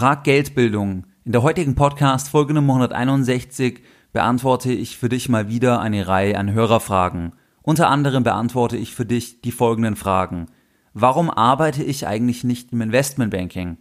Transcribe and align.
Frag 0.00 0.24
Geldbildung. 0.24 1.04
In 1.26 1.32
der 1.32 1.42
heutigen 1.42 1.74
Podcast 1.74 2.30
Folge 2.30 2.54
Nummer 2.54 2.72
161 2.72 3.82
beantworte 4.14 4.72
ich 4.72 4.96
für 4.96 5.10
dich 5.10 5.28
mal 5.28 5.50
wieder 5.50 5.78
eine 5.82 6.08
Reihe 6.08 6.38
an 6.38 6.54
Hörerfragen. 6.54 7.34
Unter 7.60 7.90
anderem 7.90 8.22
beantworte 8.22 8.78
ich 8.78 8.94
für 8.94 9.04
dich 9.04 9.42
die 9.42 9.52
folgenden 9.52 9.96
Fragen. 9.96 10.46
Warum 10.94 11.28
arbeite 11.28 11.84
ich 11.84 12.06
eigentlich 12.06 12.44
nicht 12.44 12.72
im 12.72 12.80
Investmentbanking? 12.80 13.76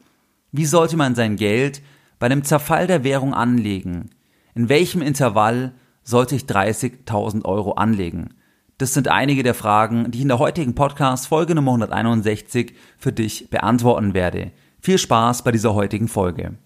Wie 0.52 0.66
sollte 0.66 0.98
man 0.98 1.16
sein 1.16 1.38
Geld 1.38 1.82
bei 2.20 2.28
dem 2.28 2.44
Zerfall 2.44 2.86
der 2.86 3.06
Währung 3.06 3.34
anlegen? 3.34 4.10
In 4.56 4.68
welchem 4.68 5.02
Intervall 5.02 5.72
sollte 6.04 6.36
ich 6.36 6.44
30.000 6.44 7.46
Euro 7.46 7.76
anlegen? 7.76 8.34
Das 8.78 8.94
sind 8.94 9.08
einige 9.08 9.44
der 9.44 9.54
Fragen, 9.54 10.12
die 10.12 10.18
ich 10.18 10.24
in 10.24 10.28
der 10.28 10.40
heutigen 10.40 10.76
Podcast 10.76 11.28
Folge 11.28 11.56
Nummer 11.56 11.72
161 11.72 12.74
für 12.98 13.14
dich 13.14 13.50
beantworten 13.50 14.14
werde. 14.14 14.52
Viel 14.82 14.98
Spaß 14.98 15.44
bei 15.44 15.52
dieser 15.52 15.74
heutigen 15.74 16.08
Folge. 16.08 16.58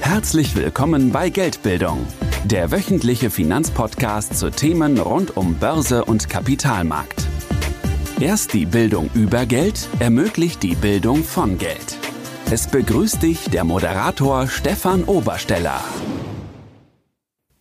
Herzlich 0.00 0.56
willkommen 0.56 1.12
bei 1.12 1.28
Geldbildung, 1.28 2.06
der 2.44 2.70
wöchentliche 2.70 3.28
Finanzpodcast 3.28 4.38
zu 4.38 4.50
Themen 4.50 4.98
rund 4.98 5.36
um 5.36 5.56
Börse 5.56 6.06
und 6.06 6.30
Kapitalmarkt. 6.30 7.26
Erst 8.20 8.54
die 8.54 8.64
Bildung 8.64 9.10
über 9.12 9.44
Geld 9.44 9.86
ermöglicht 9.98 10.62
die 10.62 10.76
Bildung 10.76 11.22
von 11.22 11.58
Geld. 11.58 11.98
Es 12.50 12.66
begrüßt 12.66 13.22
dich 13.22 13.50
der 13.50 13.64
Moderator 13.64 14.46
Stefan 14.46 15.04
Obersteller. 15.04 15.84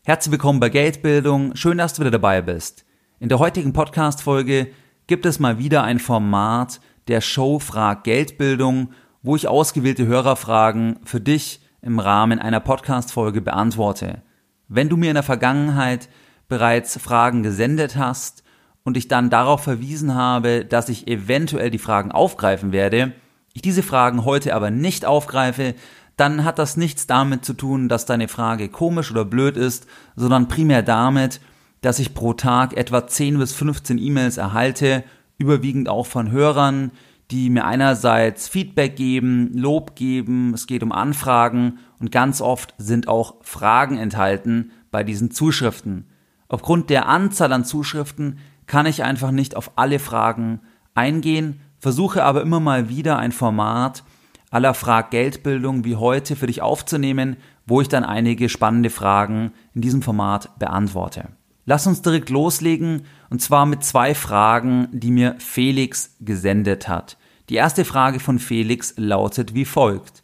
Herzlich 0.05 0.31
willkommen 0.31 0.61
bei 0.61 0.69
Geldbildung. 0.69 1.53
Schön, 1.55 1.79
dass 1.79 1.95
du 1.95 2.01
wieder 2.01 2.11
dabei 2.11 2.41
bist. 2.41 2.85
In 3.19 3.27
der 3.27 3.39
heutigen 3.39 3.73
Podcast-Folge 3.73 4.69
gibt 5.07 5.25
es 5.25 5.39
mal 5.39 5.57
wieder 5.57 5.83
ein 5.83 5.99
Format 5.99 6.79
der 7.07 7.21
Show 7.21 7.59
Frag 7.59 8.03
Geldbildung, 8.03 8.89
wo 9.21 9.35
ich 9.35 9.47
ausgewählte 9.47 10.05
Hörerfragen 10.05 10.99
für 11.03 11.21
dich 11.21 11.61
im 11.81 11.99
Rahmen 11.99 12.39
einer 12.39 12.59
Podcast-Folge 12.59 13.41
beantworte. 13.41 14.21
Wenn 14.67 14.89
du 14.89 14.97
mir 14.97 15.09
in 15.09 15.15
der 15.15 15.23
Vergangenheit 15.23 16.09
bereits 16.47 16.97
Fragen 16.97 17.43
gesendet 17.43 17.95
hast 17.97 18.43
und 18.83 18.97
ich 18.97 19.07
dann 19.07 19.29
darauf 19.29 19.63
verwiesen 19.63 20.15
habe, 20.15 20.65
dass 20.65 20.89
ich 20.89 21.07
eventuell 21.07 21.69
die 21.69 21.79
Fragen 21.79 22.11
aufgreifen 22.11 22.71
werde, 22.71 23.13
ich 23.53 23.61
diese 23.61 23.83
Fragen 23.83 24.25
heute 24.25 24.55
aber 24.55 24.71
nicht 24.71 25.05
aufgreife, 25.05 25.75
dann 26.17 26.43
hat 26.43 26.59
das 26.59 26.77
nichts 26.77 27.07
damit 27.07 27.43
zu 27.43 27.53
tun, 27.53 27.89
dass 27.89 28.05
deine 28.05 28.27
Frage 28.27 28.69
komisch 28.69 29.11
oder 29.11 29.25
blöd 29.25 29.57
ist, 29.57 29.87
sondern 30.15 30.47
primär 30.47 30.83
damit, 30.83 31.39
dass 31.81 31.99
ich 31.99 32.13
pro 32.13 32.33
Tag 32.33 32.77
etwa 32.77 33.07
10 33.07 33.39
bis 33.39 33.53
15 33.53 33.97
E-Mails 33.97 34.37
erhalte, 34.37 35.03
überwiegend 35.37 35.89
auch 35.89 36.05
von 36.05 36.31
Hörern, 36.31 36.91
die 37.31 37.49
mir 37.49 37.65
einerseits 37.65 38.47
Feedback 38.47 38.95
geben, 38.95 39.51
Lob 39.53 39.95
geben, 39.95 40.53
es 40.53 40.67
geht 40.67 40.83
um 40.83 40.91
Anfragen 40.91 41.79
und 41.99 42.11
ganz 42.11 42.41
oft 42.41 42.73
sind 42.77 43.07
auch 43.07 43.35
Fragen 43.41 43.97
enthalten 43.97 44.71
bei 44.91 45.03
diesen 45.03 45.31
Zuschriften. 45.31 46.05
Aufgrund 46.47 46.89
der 46.89 47.07
Anzahl 47.07 47.51
an 47.53 47.65
Zuschriften 47.65 48.37
kann 48.67 48.85
ich 48.85 49.03
einfach 49.03 49.31
nicht 49.31 49.55
auf 49.55 49.71
alle 49.77 49.99
Fragen 49.99 50.59
eingehen, 50.93 51.61
versuche 51.79 52.23
aber 52.23 52.41
immer 52.41 52.59
mal 52.59 52.89
wieder 52.89 53.17
ein 53.17 53.31
Format, 53.31 54.03
aller 54.51 54.75
Frag 54.75 55.09
Geldbildung 55.09 55.83
wie 55.83 55.95
heute 55.95 56.35
für 56.35 56.47
dich 56.47 56.61
aufzunehmen, 56.61 57.37
wo 57.65 57.81
ich 57.81 57.87
dann 57.87 58.03
einige 58.03 58.49
spannende 58.49 58.91
Fragen 58.91 59.51
in 59.73 59.81
diesem 59.81 60.01
Format 60.03 60.59
beantworte. 60.59 61.29
Lass 61.65 61.87
uns 61.87 62.01
direkt 62.01 62.29
loslegen 62.29 63.05
und 63.29 63.41
zwar 63.41 63.65
mit 63.65 63.83
zwei 63.83 64.15
Fragen, 64.15 64.87
die 64.91 65.11
mir 65.11 65.35
Felix 65.39 66.15
gesendet 66.19 66.87
hat. 66.87 67.17
Die 67.49 67.55
erste 67.55 67.85
Frage 67.85 68.19
von 68.19 68.39
Felix 68.39 68.93
lautet 68.97 69.53
wie 69.53 69.65
folgt. 69.65 70.23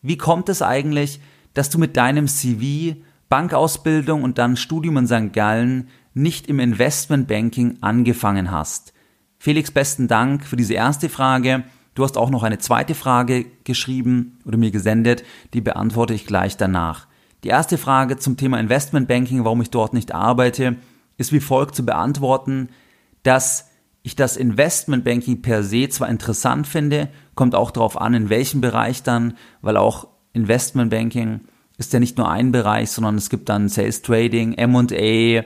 Wie 0.00 0.16
kommt 0.16 0.48
es 0.48 0.62
eigentlich, 0.62 1.20
dass 1.54 1.70
du 1.70 1.78
mit 1.78 1.96
deinem 1.96 2.26
CV, 2.26 2.96
Bankausbildung 3.28 4.22
und 4.22 4.38
dann 4.38 4.56
Studium 4.56 4.96
in 4.96 5.06
St. 5.06 5.32
Gallen 5.32 5.88
nicht 6.14 6.48
im 6.48 6.58
Investmentbanking 6.58 7.78
angefangen 7.80 8.50
hast? 8.50 8.92
Felix, 9.38 9.70
besten 9.70 10.08
Dank 10.08 10.44
für 10.44 10.56
diese 10.56 10.74
erste 10.74 11.08
Frage. 11.08 11.64
Du 11.94 12.04
hast 12.04 12.16
auch 12.16 12.30
noch 12.30 12.42
eine 12.42 12.58
zweite 12.58 12.94
Frage 12.94 13.46
geschrieben 13.64 14.38
oder 14.44 14.56
mir 14.56 14.70
gesendet, 14.70 15.24
die 15.52 15.60
beantworte 15.60 16.14
ich 16.14 16.26
gleich 16.26 16.56
danach. 16.56 17.06
Die 17.44 17.48
erste 17.48 17.76
Frage 17.76 18.18
zum 18.18 18.36
Thema 18.36 18.60
Investmentbanking, 18.60 19.44
warum 19.44 19.62
ich 19.62 19.70
dort 19.70 19.94
nicht 19.94 20.14
arbeite, 20.14 20.76
ist 21.16 21.32
wie 21.32 21.40
folgt 21.40 21.74
zu 21.74 21.84
beantworten, 21.84 22.68
dass 23.24 23.70
ich 24.04 24.14
das 24.16 24.36
Investmentbanking 24.36 25.42
per 25.42 25.62
se 25.62 25.88
zwar 25.88 26.08
interessant 26.08 26.66
finde, 26.66 27.08
kommt 27.34 27.54
auch 27.54 27.70
darauf 27.70 28.00
an, 28.00 28.14
in 28.14 28.28
welchem 28.30 28.60
Bereich 28.60 29.02
dann, 29.02 29.34
weil 29.60 29.76
auch 29.76 30.08
Investmentbanking 30.32 31.40
ist 31.78 31.92
ja 31.92 32.00
nicht 32.00 32.16
nur 32.16 32.30
ein 32.30 32.52
Bereich, 32.52 32.90
sondern 32.90 33.16
es 33.16 33.28
gibt 33.28 33.48
dann 33.48 33.68
Sales 33.68 34.02
Trading, 34.02 34.54
M&A 34.54 35.44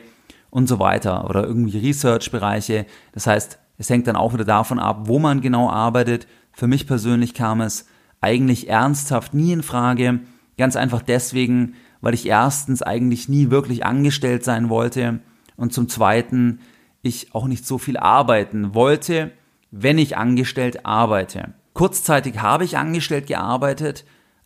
und 0.50 0.68
so 0.68 0.78
weiter 0.78 1.28
oder 1.28 1.44
irgendwie 1.44 1.78
Research-Bereiche. 1.78 2.86
Das 3.12 3.26
heißt, 3.26 3.58
es 3.78 3.90
hängt 3.90 4.06
dann 4.06 4.16
auch 4.16 4.34
wieder 4.34 4.44
davon 4.44 4.78
ab, 4.78 5.02
wo 5.04 5.18
man 5.18 5.40
genau 5.40 5.70
arbeitet. 5.70 6.26
Für 6.52 6.66
mich 6.66 6.86
persönlich 6.86 7.34
kam 7.34 7.60
es 7.60 7.86
eigentlich 8.20 8.68
ernsthaft 8.68 9.34
nie 9.34 9.52
in 9.52 9.62
Frage. 9.62 10.20
Ganz 10.56 10.76
einfach 10.76 11.02
deswegen, 11.02 11.74
weil 12.06 12.14
ich 12.14 12.26
erstens 12.26 12.82
eigentlich 12.82 13.28
nie 13.28 13.50
wirklich 13.50 13.84
angestellt 13.84 14.44
sein 14.44 14.68
wollte 14.68 15.18
und 15.56 15.72
zum 15.72 15.88
zweiten 15.88 16.60
ich 17.02 17.34
auch 17.34 17.48
nicht 17.48 17.66
so 17.66 17.78
viel 17.78 17.96
arbeiten 17.96 18.76
wollte, 18.76 19.32
wenn 19.72 19.98
ich 19.98 20.16
angestellt 20.16 20.86
arbeite. 20.86 21.54
Kurzzeitig 21.72 22.38
habe 22.38 22.62
ich 22.62 22.78
angestellt 22.78 23.26
gearbeitet, 23.26 24.04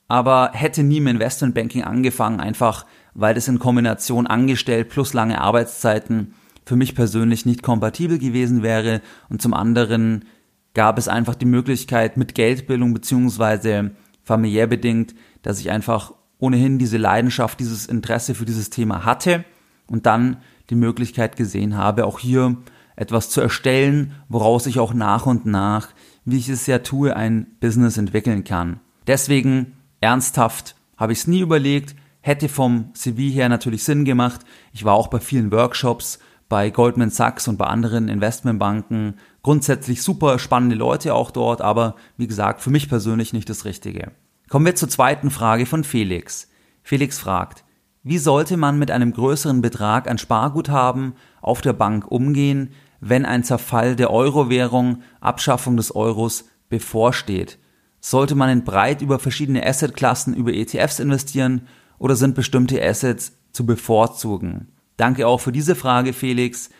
aber 0.08 0.52
hätte 0.54 0.82
nie 0.82 0.96
im 0.96 1.06
Investmentbanking 1.06 1.84
angefangen, 1.84 2.40
einfach 2.40 2.86
weil 3.12 3.34
das 3.34 3.46
in 3.46 3.58
Kombination 3.58 4.26
angestellt 4.26 4.88
plus 4.88 5.12
lange 5.12 5.38
Arbeitszeiten 5.38 6.32
für 6.64 6.76
mich 6.76 6.94
persönlich 6.94 7.44
nicht 7.44 7.62
kompatibel 7.62 8.18
gewesen 8.18 8.62
wäre 8.62 9.02
und 9.28 9.42
zum 9.42 9.52
anderen 9.52 10.24
gab 10.72 10.96
es 10.96 11.08
einfach 11.08 11.34
die 11.34 11.44
Möglichkeit 11.44 12.16
mit 12.16 12.34
Geldbildung 12.34 12.94
beziehungsweise 12.94 13.90
familiär 14.22 14.66
bedingt, 14.66 15.14
dass 15.42 15.60
ich 15.60 15.70
einfach 15.70 16.14
ohnehin 16.40 16.78
diese 16.78 16.96
Leidenschaft, 16.96 17.60
dieses 17.60 17.86
Interesse 17.86 18.34
für 18.34 18.44
dieses 18.44 18.70
Thema 18.70 19.04
hatte 19.04 19.44
und 19.86 20.06
dann 20.06 20.38
die 20.70 20.74
Möglichkeit 20.74 21.36
gesehen 21.36 21.76
habe, 21.76 22.06
auch 22.06 22.18
hier 22.18 22.56
etwas 22.96 23.30
zu 23.30 23.40
erstellen, 23.40 24.12
woraus 24.28 24.66
ich 24.66 24.78
auch 24.78 24.92
nach 24.92 25.26
und 25.26 25.46
nach, 25.46 25.88
wie 26.24 26.38
ich 26.38 26.48
es 26.48 26.66
ja 26.66 26.80
tue, 26.80 27.16
ein 27.16 27.46
Business 27.60 27.96
entwickeln 27.96 28.44
kann. 28.44 28.80
Deswegen 29.06 29.72
ernsthaft 30.00 30.76
habe 30.96 31.12
ich 31.12 31.20
es 31.20 31.26
nie 31.26 31.40
überlegt, 31.40 31.96
hätte 32.20 32.48
vom 32.48 32.92
CV 32.94 33.20
her 33.32 33.48
natürlich 33.48 33.84
Sinn 33.84 34.04
gemacht. 34.04 34.42
Ich 34.72 34.84
war 34.84 34.94
auch 34.94 35.08
bei 35.08 35.18
vielen 35.18 35.50
Workshops, 35.50 36.18
bei 36.48 36.70
Goldman 36.70 37.10
Sachs 37.10 37.48
und 37.48 37.56
bei 37.56 37.66
anderen 37.66 38.08
Investmentbanken 38.08 39.14
grundsätzlich 39.42 40.02
super 40.02 40.38
spannende 40.38 40.76
Leute 40.76 41.14
auch 41.14 41.30
dort, 41.30 41.62
aber 41.62 41.94
wie 42.16 42.26
gesagt, 42.26 42.60
für 42.60 42.70
mich 42.70 42.88
persönlich 42.88 43.32
nicht 43.32 43.48
das 43.48 43.64
Richtige. 43.64 44.12
Kommen 44.50 44.66
wir 44.66 44.74
zur 44.74 44.88
zweiten 44.88 45.30
Frage 45.30 45.64
von 45.64 45.84
Felix. 45.84 46.48
Felix 46.82 47.20
fragt, 47.20 47.62
wie 48.02 48.18
sollte 48.18 48.56
man 48.56 48.80
mit 48.80 48.90
einem 48.90 49.12
größeren 49.12 49.62
Betrag 49.62 50.10
an 50.10 50.18
Sparguthaben 50.18 51.14
auf 51.40 51.60
der 51.60 51.72
Bank 51.72 52.10
umgehen, 52.10 52.72
wenn 52.98 53.24
ein 53.24 53.44
Zerfall 53.44 53.94
der 53.94 54.10
Euro-Währung, 54.10 55.02
Abschaffung 55.20 55.76
des 55.76 55.94
Euros 55.94 56.46
bevorsteht? 56.68 57.58
Sollte 58.00 58.34
man 58.34 58.50
in 58.50 58.64
breit 58.64 59.02
über 59.02 59.20
verschiedene 59.20 59.64
Assetklassen 59.64 60.34
über 60.34 60.52
ETFs 60.52 60.98
investieren 60.98 61.68
oder 61.98 62.16
sind 62.16 62.34
bestimmte 62.34 62.84
Assets 62.84 63.38
zu 63.52 63.64
bevorzugen? 63.64 64.72
Danke 64.96 65.28
auch 65.28 65.38
für 65.38 65.52
diese 65.52 65.76
Frage, 65.76 66.12
Felix. 66.12 66.70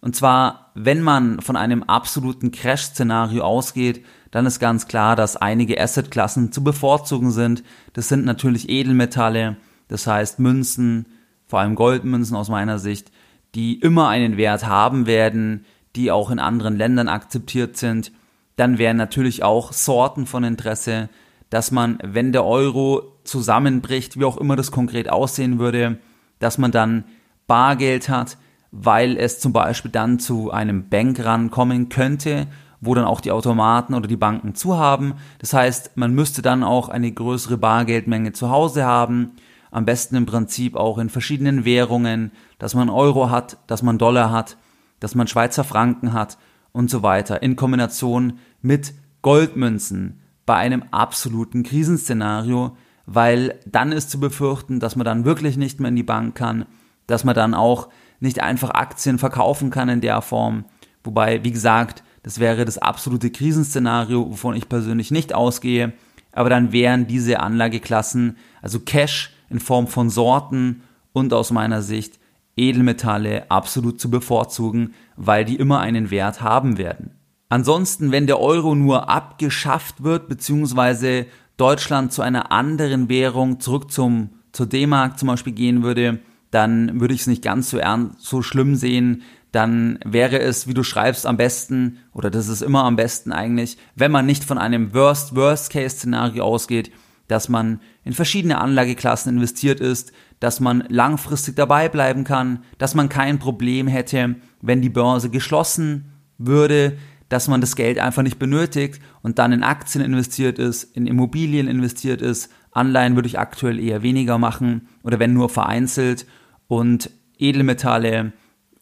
Und 0.00 0.16
zwar, 0.16 0.72
wenn 0.74 1.00
man 1.00 1.40
von 1.40 1.54
einem 1.54 1.84
absoluten 1.84 2.50
Crash-Szenario 2.50 3.44
ausgeht, 3.44 4.04
dann 4.30 4.46
ist 4.46 4.60
ganz 4.60 4.86
klar, 4.86 5.16
dass 5.16 5.36
einige 5.36 5.80
Assetklassen 5.80 6.52
zu 6.52 6.62
bevorzugen 6.62 7.30
sind. 7.30 7.64
Das 7.92 8.08
sind 8.08 8.24
natürlich 8.24 8.68
Edelmetalle, 8.68 9.56
das 9.88 10.06
heißt 10.06 10.38
Münzen, 10.38 11.06
vor 11.46 11.60
allem 11.60 11.74
Goldmünzen 11.74 12.36
aus 12.36 12.48
meiner 12.48 12.78
Sicht, 12.78 13.10
die 13.54 13.80
immer 13.80 14.08
einen 14.08 14.36
Wert 14.36 14.66
haben 14.66 15.06
werden, 15.06 15.64
die 15.96 16.12
auch 16.12 16.30
in 16.30 16.38
anderen 16.38 16.76
Ländern 16.76 17.08
akzeptiert 17.08 17.76
sind. 17.76 18.12
Dann 18.54 18.78
wären 18.78 18.96
natürlich 18.96 19.42
auch 19.42 19.72
Sorten 19.72 20.26
von 20.26 20.44
Interesse, 20.44 21.08
dass 21.48 21.72
man, 21.72 21.98
wenn 22.04 22.30
der 22.30 22.44
Euro 22.44 23.18
zusammenbricht, 23.24 24.18
wie 24.18 24.24
auch 24.24 24.36
immer 24.36 24.54
das 24.54 24.70
konkret 24.70 25.10
aussehen 25.10 25.58
würde, 25.58 25.98
dass 26.38 26.58
man 26.58 26.70
dann 26.70 27.04
Bargeld 27.48 28.08
hat, 28.08 28.38
weil 28.70 29.16
es 29.16 29.40
zum 29.40 29.52
Beispiel 29.52 29.90
dann 29.90 30.20
zu 30.20 30.52
einem 30.52 30.88
Bankrun 30.88 31.50
kommen 31.50 31.88
könnte, 31.88 32.46
wo 32.80 32.94
dann 32.94 33.04
auch 33.04 33.20
die 33.20 33.30
Automaten 33.30 33.94
oder 33.94 34.08
die 34.08 34.16
Banken 34.16 34.54
zu 34.54 34.78
haben. 34.78 35.14
Das 35.38 35.52
heißt, 35.52 35.96
man 35.96 36.14
müsste 36.14 36.42
dann 36.42 36.64
auch 36.64 36.88
eine 36.88 37.12
größere 37.12 37.58
Bargeldmenge 37.58 38.32
zu 38.32 38.50
Hause 38.50 38.84
haben. 38.84 39.32
Am 39.70 39.84
besten 39.84 40.16
im 40.16 40.26
Prinzip 40.26 40.76
auch 40.76 40.98
in 40.98 41.10
verschiedenen 41.10 41.64
Währungen, 41.64 42.32
dass 42.58 42.74
man 42.74 42.88
Euro 42.88 43.30
hat, 43.30 43.58
dass 43.66 43.82
man 43.82 43.98
Dollar 43.98 44.30
hat, 44.30 44.56
dass 44.98 45.14
man 45.14 45.26
Schweizer 45.26 45.64
Franken 45.64 46.12
hat 46.12 46.38
und 46.72 46.90
so 46.90 47.02
weiter. 47.02 47.42
In 47.42 47.56
Kombination 47.56 48.38
mit 48.62 48.94
Goldmünzen, 49.22 50.20
bei 50.46 50.56
einem 50.56 50.84
absoluten 50.90 51.62
Krisenszenario, 51.62 52.76
weil 53.06 53.58
dann 53.66 53.92
ist 53.92 54.10
zu 54.10 54.18
befürchten, 54.18 54.80
dass 54.80 54.96
man 54.96 55.04
dann 55.04 55.24
wirklich 55.24 55.56
nicht 55.56 55.80
mehr 55.80 55.90
in 55.90 55.96
die 55.96 56.02
Bank 56.02 56.34
kann, 56.34 56.66
dass 57.06 57.24
man 57.24 57.34
dann 57.34 57.54
auch 57.54 57.88
nicht 58.20 58.42
einfach 58.42 58.70
Aktien 58.70 59.18
verkaufen 59.18 59.70
kann 59.70 59.88
in 59.88 60.00
der 60.00 60.22
Form. 60.22 60.64
Wobei, 61.02 61.42
wie 61.44 61.50
gesagt, 61.50 62.02
das 62.22 62.38
wäre 62.38 62.64
das 62.64 62.78
absolute 62.78 63.30
Krisenszenario, 63.30 64.30
wovon 64.30 64.56
ich 64.56 64.68
persönlich 64.68 65.10
nicht 65.10 65.34
ausgehe. 65.34 65.92
Aber 66.32 66.50
dann 66.50 66.72
wären 66.72 67.06
diese 67.06 67.40
Anlageklassen, 67.40 68.36
also 68.62 68.80
Cash 68.80 69.32
in 69.48 69.58
Form 69.58 69.86
von 69.86 70.10
Sorten 70.10 70.82
und 71.12 71.32
aus 71.32 71.50
meiner 71.50 71.82
Sicht 71.82 72.20
Edelmetalle 72.56 73.50
absolut 73.50 74.00
zu 74.00 74.10
bevorzugen, 74.10 74.94
weil 75.16 75.44
die 75.44 75.56
immer 75.56 75.80
einen 75.80 76.10
Wert 76.10 76.42
haben 76.42 76.78
werden. 76.78 77.12
Ansonsten, 77.48 78.12
wenn 78.12 78.26
der 78.26 78.38
Euro 78.38 78.74
nur 78.74 79.08
abgeschafft 79.08 80.02
wird, 80.04 80.28
beziehungsweise 80.28 81.26
Deutschland 81.56 82.12
zu 82.12 82.22
einer 82.22 82.52
anderen 82.52 83.08
Währung 83.08 83.60
zurück 83.60 83.90
zum, 83.90 84.30
zur 84.52 84.66
D-Mark 84.66 85.18
zum 85.18 85.28
Beispiel 85.28 85.52
gehen 85.52 85.82
würde, 85.82 86.20
dann 86.50 87.00
würde 87.00 87.14
ich 87.14 87.22
es 87.22 87.26
nicht 87.26 87.42
ganz 87.42 87.70
so 87.70 87.78
ernst, 87.78 88.20
so 88.20 88.42
schlimm 88.42 88.76
sehen. 88.76 89.22
Dann 89.52 89.98
wäre 90.04 90.38
es, 90.38 90.68
wie 90.68 90.74
du 90.74 90.82
schreibst, 90.82 91.26
am 91.26 91.36
besten, 91.36 91.98
oder 92.12 92.30
das 92.30 92.48
ist 92.48 92.62
immer 92.62 92.84
am 92.84 92.96
besten 92.96 93.32
eigentlich, 93.32 93.78
wenn 93.96 94.12
man 94.12 94.26
nicht 94.26 94.44
von 94.44 94.58
einem 94.58 94.94
Worst-Worst-Case-Szenario 94.94 96.44
ausgeht, 96.44 96.92
dass 97.26 97.48
man 97.48 97.80
in 98.04 98.12
verschiedene 98.12 98.60
Anlageklassen 98.60 99.36
investiert 99.36 99.80
ist, 99.80 100.12
dass 100.40 100.58
man 100.58 100.84
langfristig 100.88 101.54
dabei 101.54 101.88
bleiben 101.88 102.24
kann, 102.24 102.64
dass 102.78 102.94
man 102.94 103.08
kein 103.08 103.38
Problem 103.38 103.86
hätte, 103.86 104.36
wenn 104.62 104.82
die 104.82 104.88
Börse 104.88 105.30
geschlossen 105.30 106.12
würde, 106.38 106.96
dass 107.28 107.46
man 107.46 107.60
das 107.60 107.76
Geld 107.76 107.98
einfach 107.98 108.22
nicht 108.22 108.38
benötigt 108.38 109.00
und 109.22 109.38
dann 109.38 109.52
in 109.52 109.62
Aktien 109.62 110.04
investiert 110.04 110.58
ist, 110.58 110.84
in 110.96 111.06
Immobilien 111.06 111.68
investiert 111.68 112.20
ist. 112.20 112.50
Anleihen 112.72 113.14
würde 113.14 113.28
ich 113.28 113.38
aktuell 113.38 113.78
eher 113.78 114.02
weniger 114.02 114.38
machen 114.38 114.88
oder 115.02 115.18
wenn 115.18 115.32
nur 115.32 115.48
vereinzelt 115.48 116.26
und 116.66 117.10
Edelmetalle 117.38 118.32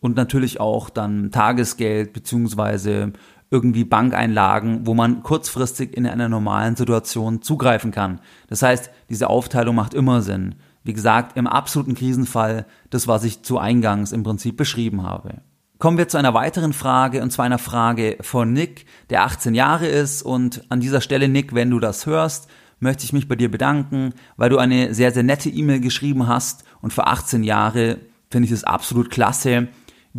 und 0.00 0.16
natürlich 0.16 0.60
auch 0.60 0.90
dann 0.90 1.30
Tagesgeld 1.30 2.12
beziehungsweise 2.12 3.12
irgendwie 3.50 3.84
Bankeinlagen, 3.84 4.86
wo 4.86 4.94
man 4.94 5.22
kurzfristig 5.22 5.96
in 5.96 6.06
einer 6.06 6.28
normalen 6.28 6.76
Situation 6.76 7.40
zugreifen 7.42 7.90
kann. 7.90 8.20
Das 8.48 8.62
heißt, 8.62 8.90
diese 9.08 9.30
Aufteilung 9.30 9.74
macht 9.74 9.94
immer 9.94 10.20
Sinn. 10.20 10.56
Wie 10.84 10.92
gesagt, 10.92 11.36
im 11.36 11.46
absoluten 11.46 11.94
Krisenfall 11.94 12.66
das, 12.90 13.08
was 13.08 13.24
ich 13.24 13.42
zu 13.42 13.58
Eingangs 13.58 14.12
im 14.12 14.22
Prinzip 14.22 14.56
beschrieben 14.56 15.02
habe. 15.02 15.42
Kommen 15.78 15.96
wir 15.96 16.08
zu 16.08 16.18
einer 16.18 16.34
weiteren 16.34 16.72
Frage, 16.72 17.22
und 17.22 17.30
zwar 17.30 17.44
einer 17.44 17.58
Frage 17.58 18.18
von 18.20 18.52
Nick, 18.52 18.86
der 19.10 19.22
18 19.24 19.54
Jahre 19.54 19.86
ist. 19.86 20.22
Und 20.22 20.64
an 20.70 20.80
dieser 20.80 21.00
Stelle, 21.00 21.28
Nick, 21.28 21.54
wenn 21.54 21.70
du 21.70 21.78
das 21.78 22.04
hörst, 22.04 22.48
möchte 22.80 23.04
ich 23.04 23.12
mich 23.12 23.28
bei 23.28 23.36
dir 23.36 23.50
bedanken, 23.50 24.12
weil 24.36 24.50
du 24.50 24.58
eine 24.58 24.92
sehr, 24.92 25.12
sehr 25.12 25.22
nette 25.22 25.48
E-Mail 25.48 25.80
geschrieben 25.80 26.26
hast. 26.26 26.64
Und 26.80 26.92
für 26.92 27.06
18 27.06 27.44
Jahre 27.44 27.98
finde 28.30 28.46
ich 28.46 28.52
es 28.52 28.64
absolut 28.64 29.10
klasse, 29.10 29.68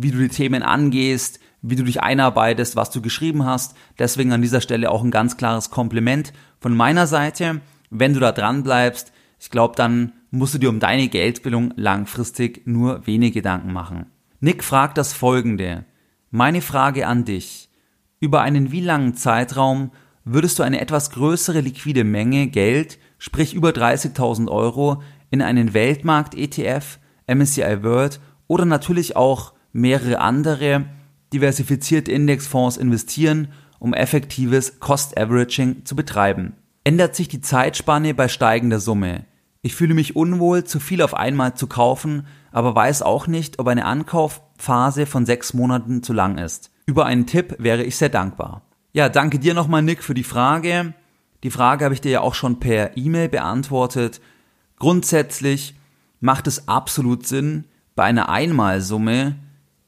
wie 0.02 0.10
du 0.10 0.18
die 0.18 0.28
Themen 0.28 0.62
angehst, 0.62 1.40
wie 1.62 1.76
du 1.76 1.84
dich 1.84 2.02
einarbeitest, 2.02 2.76
was 2.76 2.90
du 2.90 3.02
geschrieben 3.02 3.44
hast. 3.44 3.74
Deswegen 3.98 4.32
an 4.32 4.42
dieser 4.42 4.60
Stelle 4.60 4.90
auch 4.90 5.04
ein 5.04 5.10
ganz 5.10 5.36
klares 5.36 5.70
Kompliment 5.70 6.32
von 6.58 6.76
meiner 6.76 7.06
Seite. 7.06 7.60
Wenn 7.90 8.14
du 8.14 8.20
da 8.20 8.32
dran 8.32 8.62
bleibst, 8.62 9.12
ich 9.38 9.50
glaube, 9.50 9.76
dann 9.76 10.12
musst 10.30 10.54
du 10.54 10.58
dir 10.58 10.68
um 10.68 10.80
deine 10.80 11.08
Geldbildung 11.08 11.72
langfristig 11.76 12.66
nur 12.66 13.06
wenig 13.06 13.34
Gedanken 13.34 13.72
machen. 13.72 14.06
Nick 14.40 14.64
fragt 14.64 14.96
das 14.96 15.12
folgende. 15.12 15.84
Meine 16.30 16.62
Frage 16.62 17.06
an 17.06 17.24
dich. 17.24 17.68
Über 18.20 18.42
einen 18.42 18.70
wie 18.70 18.80
langen 18.80 19.14
Zeitraum 19.14 19.90
würdest 20.24 20.58
du 20.58 20.62
eine 20.62 20.80
etwas 20.80 21.10
größere 21.10 21.60
liquide 21.60 22.04
Menge 22.04 22.46
Geld, 22.46 22.98
sprich 23.18 23.54
über 23.54 23.70
30.000 23.70 24.48
Euro, 24.48 25.02
in 25.30 25.42
einen 25.42 25.74
Weltmarkt-ETF, 25.74 26.98
MSCI 27.26 27.82
World 27.82 28.20
oder 28.46 28.64
natürlich 28.64 29.16
auch 29.16 29.54
mehrere 29.72 30.20
andere 30.20 30.86
diversifizierte 31.32 32.12
Indexfonds 32.12 32.76
investieren, 32.76 33.48
um 33.78 33.94
effektives 33.94 34.80
Cost 34.80 35.18
Averaging 35.18 35.84
zu 35.84 35.96
betreiben. 35.96 36.54
Ändert 36.84 37.14
sich 37.14 37.28
die 37.28 37.40
Zeitspanne 37.40 38.14
bei 38.14 38.28
steigender 38.28 38.80
Summe? 38.80 39.24
Ich 39.62 39.74
fühle 39.74 39.94
mich 39.94 40.16
unwohl, 40.16 40.64
zu 40.64 40.80
viel 40.80 41.02
auf 41.02 41.14
einmal 41.14 41.54
zu 41.54 41.66
kaufen, 41.66 42.26
aber 42.50 42.74
weiß 42.74 43.02
auch 43.02 43.26
nicht, 43.26 43.58
ob 43.58 43.68
eine 43.68 43.84
Ankaufphase 43.84 45.06
von 45.06 45.26
sechs 45.26 45.52
Monaten 45.52 46.02
zu 46.02 46.12
lang 46.12 46.38
ist. 46.38 46.70
Über 46.86 47.06
einen 47.06 47.26
Tipp 47.26 47.56
wäre 47.58 47.84
ich 47.84 47.96
sehr 47.96 48.08
dankbar. 48.08 48.62
Ja, 48.92 49.08
danke 49.08 49.38
dir 49.38 49.54
nochmal, 49.54 49.82
Nick, 49.82 50.02
für 50.02 50.14
die 50.14 50.24
Frage. 50.24 50.94
Die 51.42 51.50
Frage 51.50 51.84
habe 51.84 51.94
ich 51.94 52.00
dir 52.00 52.10
ja 52.10 52.20
auch 52.22 52.34
schon 52.34 52.58
per 52.58 52.96
E-Mail 52.96 53.28
beantwortet. 53.28 54.20
Grundsätzlich 54.78 55.74
macht 56.20 56.46
es 56.46 56.66
absolut 56.66 57.26
Sinn, 57.26 57.64
bei 57.94 58.04
einer 58.04 58.30
Einmalsumme 58.30 59.36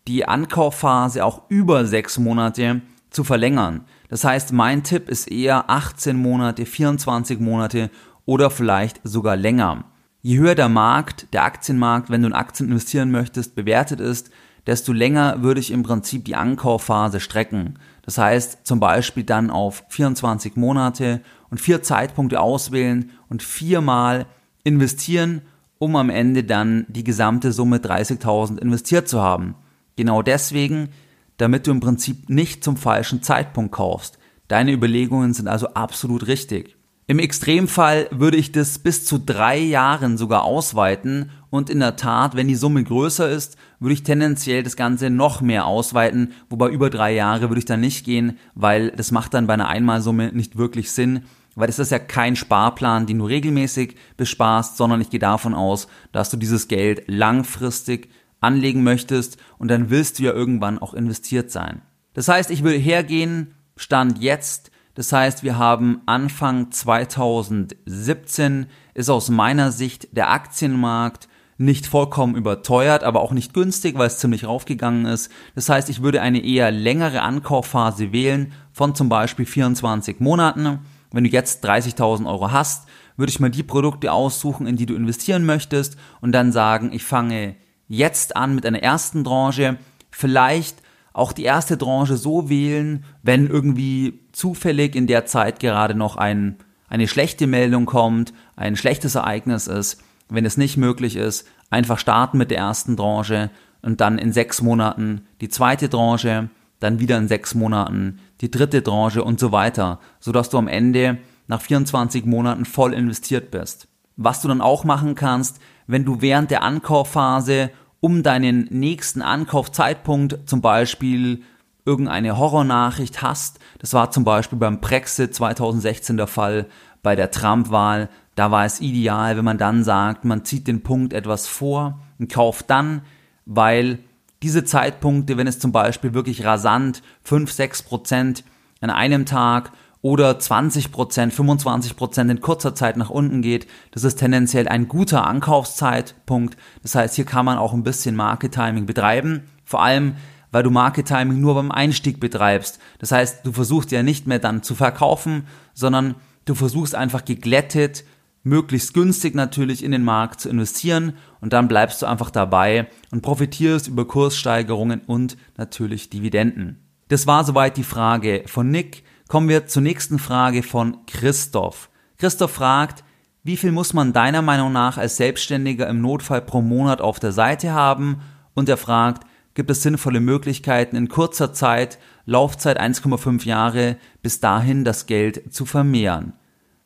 die 0.08 0.26
Ankaufphase 0.26 1.25
auch 1.25 1.43
über 1.49 1.87
sechs 1.87 2.19
Monate 2.19 2.82
zu 3.10 3.25
verlängern. 3.25 3.84
Das 4.08 4.25
heißt, 4.25 4.52
mein 4.52 4.82
Tipp 4.82 5.08
ist 5.08 5.31
eher 5.31 5.70
18 5.70 6.16
Monate, 6.16 6.66
24 6.66 7.40
Monate 7.40 7.90
oder 8.25 8.50
vielleicht 8.50 9.00
sogar 9.04 9.37
länger. 9.37 9.84
Je 10.20 10.38
höher 10.38 10.54
der 10.54 10.69
Markt, 10.69 11.32
der 11.32 11.44
Aktienmarkt, 11.44 12.10
wenn 12.10 12.22
du 12.22 12.28
in 12.28 12.32
Aktien 12.32 12.69
investieren 12.69 13.10
möchtest, 13.10 13.54
bewertet 13.54 14.00
ist, 14.00 14.31
desto 14.66 14.93
länger 14.93 15.43
würde 15.43 15.60
ich 15.60 15.70
im 15.70 15.82
Prinzip 15.82 16.25
die 16.25 16.37
Ankaufphase 16.37 17.20
strecken. 17.20 17.78
Das 18.02 18.19
heißt 18.19 18.60
zum 18.64 18.81
Beispiel 18.81 19.25
dann 19.25 19.50
auf 19.50 19.84
24 19.88 20.56
Monate 20.56 21.20
und 21.50 21.60
vier 21.60 21.82
Zeitpunkte 21.82 22.40
auswählen 22.40 23.10
und 23.28 23.43
viermal 23.43 24.26
investieren, 24.64 25.43
um 25.78 25.96
am 25.96 26.10
Ende 26.10 26.44
dann 26.44 26.87
die 26.88 27.05
gesamte 27.05 27.50
Summe 27.50 27.78
30.000 27.78 28.58
investiert 28.58 29.08
zu 29.08 29.20
haben. 29.20 29.56
Genau 29.97 30.23
deswegen, 30.23 30.91
damit 31.37 31.67
du 31.67 31.71
im 31.71 31.81
Prinzip 31.81 32.29
nicht 32.29 32.62
zum 32.65 32.77
falschen 32.77 33.23
Zeitpunkt 33.23 33.73
kaufst. 33.73 34.19
Deine 34.49 34.73
Überlegungen 34.73 35.35
sind 35.35 35.49
also 35.49 35.69
absolut 35.69 36.27
richtig. 36.27 36.77
Im 37.09 37.19
Extremfall 37.19 38.06
würde 38.11 38.37
ich 38.37 38.53
das 38.53 38.79
bis 38.79 39.05
zu 39.05 39.19
drei 39.19 39.59
Jahren 39.59 40.17
sogar 40.17 40.44
ausweiten 40.44 41.31
und 41.50 41.69
in 41.69 41.81
der 41.81 41.97
Tat, 41.97 42.37
wenn 42.37 42.49
die 42.49 42.55
Summe 42.55 42.85
größer 42.85 43.29
ist, 43.29 43.56
würde 43.81 43.93
ich 43.94 44.05
tendenziell 44.05 44.62
das 44.62 44.77
Ganze 44.77 45.11
noch 45.11 45.41
mehr 45.41 45.67
ausweiten, 45.67 46.33
wobei 46.49 46.71
über 46.71 46.91
drei 46.91 47.12
Jahre 47.12 47.50
würde 47.50 47.59
ich 47.59 47.65
dann 47.65 47.81
nicht 47.81 48.06
gehen, 48.06 48.39
weil 48.55 48.93
das 48.93 49.11
macht 49.11 49.35
dann 49.35 49.47
bei 49.47 49.55
einer 49.55 49.69
Einmalsumme 49.69 50.33
nicht 50.33 50.56
wirklich 50.56 50.93
Sinn, 50.93 51.25
weil 51.55 51.67
das 51.67 51.79
ist 51.79 51.91
ja 51.91 51.99
kein 51.99 52.37
Sparplan, 52.37 53.06
den 53.06 53.19
du 53.19 53.27
regelmäßig 53.27 53.97
besparst, 54.17 54.77
sondern 54.77 55.01
ich 55.01 55.11
gehe 55.11 55.20
davon 55.20 55.55
aus, 55.55 55.89
dass 56.13 56.31
du 56.31 56.37
dieses 56.37 56.69
Geld 56.69 57.03
langfristig 57.08 58.08
anlegen 58.43 58.82
möchtest 58.82 59.39
und 59.58 59.69
dann 59.69 59.91
willst 59.91 60.19
du 60.19 60.25
ja 60.25 60.32
irgendwann 60.32 60.79
auch 60.79 60.94
investiert 60.94 61.51
sein. 61.51 61.82
Das 62.15 62.29
heißt, 62.29 62.51
ich 62.51 62.63
würde 62.63 62.77
hergehen, 62.77 63.55
Stand 63.77 64.19
jetzt, 64.20 64.70
das 64.94 65.13
heißt, 65.13 65.43
wir 65.43 65.56
haben 65.56 66.03
Anfang 66.05 66.70
2017 66.70 68.67
ist 68.93 69.08
aus 69.08 69.31
meiner 69.31 69.72
Sicht 69.72 70.15
der 70.15 70.31
Aktienmarkt 70.31 71.29
nicht 71.56 71.87
vollkommen 71.87 72.34
überteuert, 72.34 73.05
aber 73.05 73.20
auch 73.20 73.32
nicht 73.32 73.55
günstig, 73.55 73.96
weil 73.96 74.08
es 74.08 74.19
ziemlich 74.19 74.46
raufgegangen 74.46 75.06
ist. 75.06 75.31
Das 75.55 75.69
heißt, 75.69 75.89
ich 75.89 76.03
würde 76.03 76.20
eine 76.20 76.44
eher 76.44 76.70
längere 76.70 77.22
Ankaufphase 77.22 78.13
wählen 78.13 78.53
von 78.72 78.94
zum 78.94 79.08
Beispiel 79.08 79.46
24 79.46 80.20
Monaten. 80.20 80.81
Wenn 81.13 81.25
du 81.25 81.31
jetzt 81.31 81.65
30.000 81.65 82.27
Euro 82.27 82.51
hast, 82.51 82.89
würde 83.17 83.31
ich 83.31 83.41
mal 83.41 83.51
die 83.51 83.63
Produkte 83.63 84.13
aussuchen, 84.13 84.67
in 84.67 84.77
die 84.77 84.87
du 84.87 84.94
investieren 84.94 85.44
möchtest 85.44 85.96
und 86.20 86.32
dann 86.32 86.53
sagen, 86.53 86.91
ich 86.93 87.05
fange 87.05 87.55
jetzt 87.93 88.37
an 88.37 88.55
mit 88.55 88.65
einer 88.65 88.82
ersten 88.82 89.22
Tranche. 89.22 89.77
Vielleicht 90.11 90.79
auch 91.13 91.32
die 91.32 91.44
erste 91.44 91.77
Tranche 91.77 92.17
so 92.17 92.49
wählen, 92.49 93.05
wenn 93.22 93.49
irgendwie 93.49 94.20
zufällig 94.32 94.96
in 94.96 95.06
der 95.06 95.27
Zeit 95.27 95.61
gerade 95.61 95.94
noch 95.94 96.17
ein, 96.17 96.56
eine 96.89 97.06
schlechte 97.06 97.46
Meldung 97.46 97.84
kommt, 97.84 98.32
ein 98.56 98.77
schlechtes 98.77 99.15
Ereignis 99.15 99.67
ist. 99.67 100.03
Wenn 100.31 100.46
es 100.46 100.56
nicht 100.56 100.79
möglich 100.79 101.17
ist, 101.17 101.46
einfach 101.69 101.99
starten 101.99 102.39
mit 102.39 102.51
der 102.51 102.58
ersten 102.58 102.96
Tranche 102.96 103.51
und 103.82 104.01
dann 104.01 104.17
in 104.17 104.32
sechs 104.32 104.63
Monaten 104.63 105.27
die 105.43 105.51
zweite 105.51 105.91
Tranche, 105.91 106.49
dann 106.81 106.99
wieder 106.99 107.19
in 107.19 107.29
sechs 107.29 107.55
Monaten 107.55 108.20
die 108.41 108.51
dritte 108.51 108.82
Tranche 108.82 109.22
und 109.22 109.39
so 109.39 109.53
weiter, 109.53 110.01
sodass 110.19 110.49
du 110.49 110.56
am 110.56 110.67
Ende 110.69 111.19
nach 111.46 111.61
24 111.61 112.25
Monaten 112.25 112.65
voll 112.65 112.94
investiert 112.94 113.51
bist. 113.51 113.87
Was 114.17 114.41
du 114.41 114.49
dann 114.49 114.63
auch 114.63 114.84
machen 114.84 115.15
kannst, 115.15 115.61
wenn 115.87 116.05
du 116.05 116.20
während 116.20 116.51
der 116.51 116.63
Ankaufphase 116.63 117.70
um 118.03 118.25
deinen 118.25 118.67
nächsten 118.71 119.23
Ankaufzeitpunkt 119.23 120.41
zum 120.47 120.61
Beispiel 120.61 121.43
irgendeine 121.85 122.37
Horrornachricht 122.37 123.23
hast. 123.23 123.61
Das 123.79 123.94
war 123.94 124.11
zum 124.11 124.25
Beispiel 124.25 124.59
beim 124.59 124.81
Brexit 124.81 125.35
2016 125.35 126.17
der 126.17 126.27
Fall, 126.27 126.67
bei 127.05 127.15
der 127.15 127.31
Trump-Wahl. 127.31 128.09
Da 128.35 128.51
war 128.51 128.65
es 128.65 128.81
ideal, 128.81 129.37
wenn 129.37 129.44
man 129.44 129.56
dann 129.56 129.85
sagt, 129.85 130.25
man 130.25 130.44
zieht 130.44 130.67
den 130.67 130.82
Punkt 130.82 131.13
etwas 131.13 131.47
vor 131.47 132.01
und 132.19 132.31
kauft 132.31 132.69
dann, 132.71 133.03
weil 133.47 134.01
diese 134.43 134.65
Zeitpunkte, 134.65 135.37
wenn 135.37 135.47
es 135.47 135.61
zum 135.61 135.71
Beispiel 135.71 136.13
wirklich 136.13 136.44
rasant 136.44 137.03
5, 137.23 137.53
6 137.53 137.82
Prozent 137.85 138.43
an 138.81 138.91
einem 138.91 139.27
Tag 139.27 139.71
oder 140.03 140.32
20%, 140.32 140.91
25% 141.32 142.31
in 142.31 142.41
kurzer 142.41 142.75
Zeit 142.75 142.97
nach 142.97 143.09
unten 143.09 143.41
geht. 143.41 143.69
Das 143.93 144.05
ist 144.05 144.17
tendenziell 144.17 144.69
ein 144.69 144.89
guter 144.89 145.27
Ankaufszeitpunkt. 145.27 146.56
Das 146.82 146.97
heißt, 146.97 147.15
hier 147.15 147.25
kann 147.25 147.47
man 147.47 147.56
auch 147.56 147.73
ein 147.73 147.85
bisschen 147.85 148.17
Market 148.17 148.53
Timing 148.53 148.85
betreiben. 148.85 149.44
Vor 149.65 149.82
allem, 149.82 150.17
weil 150.51 150.65
du 150.65 150.71
Market 150.71 151.06
Timing 151.06 151.41
nur 151.41 151.55
beim 151.55 151.71
Einstieg 151.71 152.21
betreibst. 152.21 152.81
Das 152.99 153.13
heißt, 153.13 153.47
du 153.47 153.53
versuchst 153.53 153.93
ja 153.93 154.03
nicht 154.03 154.27
mehr 154.27 154.41
dann 154.41 154.63
zu 154.63 154.75
verkaufen, 154.75 155.47
sondern 155.73 156.17
du 156.44 156.55
versuchst 156.55 156.94
einfach 156.94 157.25
geglättet, 157.25 158.05
möglichst 158.43 158.94
günstig 158.94 159.37
natürlich 159.37 159.85
in 159.85 159.93
den 159.93 160.03
Markt 160.03 160.41
zu 160.41 160.49
investieren 160.49 161.15
und 161.41 161.53
dann 161.53 161.69
bleibst 161.69 162.03
du 162.03 162.06
einfach 162.06 162.31
dabei 162.31 162.89
und 163.13 163.23
profitierst 163.23 163.87
über 163.87 164.05
Kurssteigerungen 164.05 165.01
und 165.06 165.37
natürlich 165.56 166.11
Dividenden. 166.11 166.79
Das 167.09 167.27
war 167.27 167.44
soweit 167.44 167.77
die 167.77 167.85
Frage 167.85 168.43
von 168.47 168.71
Nick. 168.71 169.05
Kommen 169.29 169.48
wir 169.48 169.67
zur 169.67 169.82
nächsten 169.82 170.19
Frage 170.19 170.62
von 170.62 170.98
Christoph. 171.06 171.88
Christoph 172.19 172.52
fragt, 172.52 173.05
wie 173.44 173.56
viel 173.56 173.72
muss 173.72 173.93
man 173.93 174.12
deiner 174.12 174.43
Meinung 174.43 174.72
nach 174.72 174.98
als 174.98 175.17
Selbstständiger 175.17 175.88
im 175.88 176.00
Notfall 176.00 176.43
pro 176.43 176.62
Monat 176.62 177.00
auf 177.00 177.19
der 177.19 177.32
Seite 177.32 177.72
haben? 177.72 178.20
Und 178.55 178.69
er 178.69 178.76
fragt, 178.76 179.26
gibt 179.55 179.70
es 179.70 179.82
sinnvolle 179.82 180.20
Möglichkeiten 180.20 180.96
in 180.96 181.08
kurzer 181.08 181.52
Zeit, 181.52 181.98
Laufzeit 182.24 182.81
1,5 182.81 183.44
Jahre, 183.44 183.96
bis 184.22 184.41
dahin 184.41 184.84
das 184.84 185.06
Geld 185.06 185.52
zu 185.52 185.67
vermehren? 185.67 186.34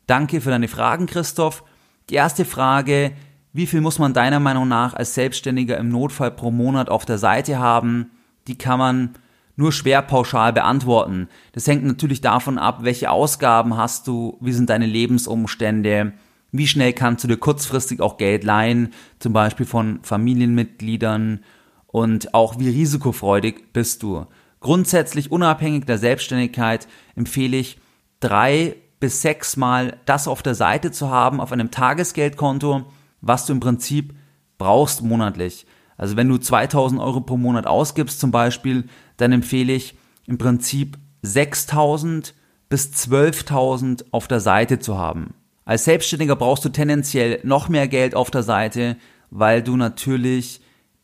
Danke 0.07 0.41
für 0.41 0.51
deine 0.51 0.69
Fragen, 0.69 1.07
Christoph. 1.07 1.65
Die 2.09 2.15
erste 2.15 2.45
Frage, 2.45 3.13
wie 3.53 3.67
viel 3.67 3.81
muss 3.81 3.99
man 3.99 4.15
deiner 4.15 4.41
Meinung 4.41 4.69
nach 4.69 4.95
als 4.95 5.15
Selbstständiger 5.15 5.77
im 5.79 5.89
Notfall 5.89 6.31
pro 6.31 6.51
Monat 6.51 6.89
auf 6.89 7.05
der 7.05 7.19
Seite 7.19 7.59
haben? 7.59 8.11
Die 8.47 8.57
kann 8.57 8.79
man 8.79 9.15
nur 9.57 9.73
schwer 9.73 10.03
pauschal 10.03 10.53
beantworten. 10.53 11.29
Das 11.53 11.67
hängt 11.67 11.85
natürlich 11.85 12.21
davon 12.21 12.59
ab, 12.59 12.81
welche 12.83 13.11
Ausgaben 13.11 13.77
hast 13.77 14.07
du, 14.07 14.37
wie 14.41 14.53
sind 14.53 14.71
deine 14.71 14.87
Lebensumstände, 14.87 16.13
wie 16.53 16.67
schnell 16.67 16.93
kannst 16.93 17.25
du 17.25 17.29
dir 17.29 17.39
kurzfristig 17.39 18.01
auch 18.01 18.19
Geld 18.19 18.45
leihen, 18.45 18.93
zum 19.19 19.33
Beispiel 19.33 19.67
von 19.67 20.01
Familienmitgliedern 20.03 21.41
und 21.87 22.35
auch 22.35 22.59
wie 22.59 22.69
risikofreudig 22.69 23.73
bist 23.73 24.03
du. 24.03 24.27
Grundsätzlich 24.61 25.33
unabhängig 25.33 25.87
der 25.87 25.99
Selbstständigkeit 25.99 26.87
empfehle 27.15 27.57
ich 27.57 27.79
drei 28.21 28.77
bis 29.01 29.23
sechs 29.23 29.57
Mal 29.57 29.99
das 30.07 30.29
auf 30.29 30.43
der 30.43 30.55
Seite 30.55 30.91
zu 30.91 31.11
haben 31.11 31.41
auf 31.41 31.53
einem 31.53 31.71
Tagesgeldkonto, 31.71 32.85
was 33.21 33.47
du 33.47 33.53
im 33.53 33.61
Prinzip 33.61 34.15
brauchst 34.59 35.03
monatlich. 35.03 35.67
Also 35.99 36.17
wenn 36.17 36.29
du 36.29 36.39
2000 36.39 37.01
Euro 37.01 37.21
pro 37.21 37.37
Monat 37.37 37.67
ausgibst 37.67 38.21
zum 38.21 38.31
Beispiel, 38.31 38.85
dann 39.17 39.33
empfehle 39.33 39.73
ich 39.73 39.95
im 40.27 40.39
Prinzip 40.39 40.99
6000 41.23 42.35
bis 42.69 42.93
12.000 42.93 44.07
auf 44.11 44.29
der 44.29 44.41
Seite 44.41 44.79
zu 44.79 44.99
haben. 44.99 45.35
Als 45.65 45.85
Selbstständiger 45.85 46.37
brauchst 46.37 46.65
du 46.65 46.69
tendenziell 46.69 47.41
noch 47.43 47.69
mehr 47.69 47.89
Geld 47.89 48.15
auf 48.15 48.31
der 48.31 48.43
Seite, 48.43 48.97
weil 49.31 49.63
du 49.63 49.77
natürlich 49.77 50.61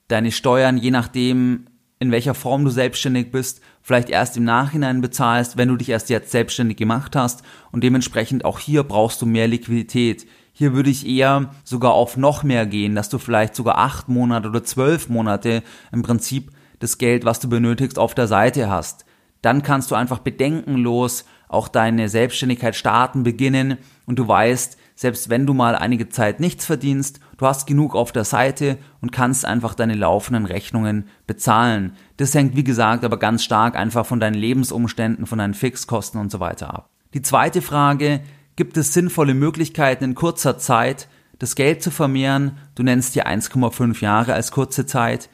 deine 0.09 0.33
Steuern, 0.33 0.76
je 0.76 0.90
nachdem, 0.90 1.66
in 1.99 2.11
welcher 2.11 2.35
Form 2.35 2.64
du 2.64 2.71
selbstständig 2.71 3.31
bist, 3.31 3.61
vielleicht 3.81 4.11
erst 4.11 4.37
im 4.37 4.45
Nachhinein 4.45 5.00
bezahlst, 5.00 5.57
wenn 5.57 5.69
du 5.69 5.76
dich 5.76 5.88
erst 5.88 6.11
jetzt 6.11 6.31
selbstständig 6.31 6.76
gemacht 6.76 7.16
hast 7.16 7.42
und 7.71 7.83
dementsprechend 7.83 8.45
auch 8.45 8.59
hier 8.59 8.83
brauchst 8.83 9.23
du 9.23 9.26
mehr 9.26 9.49
Liquidität. 9.49 10.26
Hier 10.52 10.75
würde 10.75 10.90
ich 10.90 11.07
eher 11.07 11.50
sogar 11.64 11.92
auf 11.92 12.16
noch 12.16 12.42
mehr 12.42 12.66
gehen, 12.66 12.95
dass 12.95 13.09
du 13.09 13.19
vielleicht 13.19 13.54
sogar 13.54 13.78
acht 13.78 14.09
Monate 14.09 14.49
oder 14.49 14.62
zwölf 14.64 15.09
Monate 15.09 15.62
im 15.92 16.02
Prinzip 16.02 16.50
das 16.82 16.98
Geld, 16.98 17.24
was 17.24 17.38
du 17.38 17.48
benötigst, 17.48 17.98
auf 17.98 18.14
der 18.14 18.26
Seite 18.26 18.68
hast. 18.68 19.04
Dann 19.40 19.62
kannst 19.62 19.90
du 19.90 19.94
einfach 19.94 20.18
bedenkenlos 20.18 21.24
auch 21.48 21.68
deine 21.68 22.08
Selbstständigkeit 22.08 22.74
starten, 22.74 23.22
beginnen 23.22 23.78
und 24.06 24.18
du 24.18 24.26
weißt, 24.26 24.78
selbst 24.94 25.28
wenn 25.28 25.46
du 25.46 25.54
mal 25.54 25.74
einige 25.74 26.08
Zeit 26.08 26.40
nichts 26.40 26.64
verdienst, 26.64 27.20
du 27.36 27.46
hast 27.46 27.66
genug 27.66 27.94
auf 27.94 28.12
der 28.12 28.24
Seite 28.24 28.78
und 29.00 29.12
kannst 29.12 29.44
einfach 29.44 29.74
deine 29.74 29.94
laufenden 29.94 30.46
Rechnungen 30.46 31.06
bezahlen. 31.26 31.94
Das 32.16 32.34
hängt, 32.34 32.56
wie 32.56 32.64
gesagt, 32.64 33.04
aber 33.04 33.18
ganz 33.18 33.42
stark 33.44 33.76
einfach 33.76 34.06
von 34.06 34.20
deinen 34.20 34.34
Lebensumständen, 34.34 35.26
von 35.26 35.38
deinen 35.38 35.54
Fixkosten 35.54 36.20
und 36.20 36.30
so 36.30 36.40
weiter 36.40 36.72
ab. 36.72 36.90
Die 37.14 37.22
zweite 37.22 37.62
Frage, 37.62 38.20
gibt 38.56 38.76
es 38.76 38.92
sinnvolle 38.92 39.34
Möglichkeiten 39.34 40.04
in 40.04 40.14
kurzer 40.14 40.58
Zeit, 40.58 41.08
das 41.38 41.54
Geld 41.54 41.82
zu 41.82 41.90
vermehren? 41.90 42.58
Du 42.74 42.82
nennst 42.82 43.14
dir 43.14 43.26
1,5 43.26 44.00
Jahre 44.00 44.34
als 44.34 44.52
kurze 44.52 44.86
Zeit. 44.86 45.28